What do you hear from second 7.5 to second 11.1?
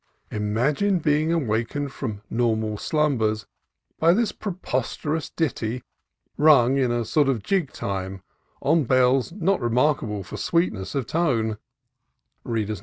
time, on bells not remarkable for sweetness of